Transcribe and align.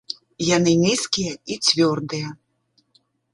Яны 0.55 0.71
нізкія 0.85 1.33
і 1.57 1.59
цвёрдыя. 1.67 2.33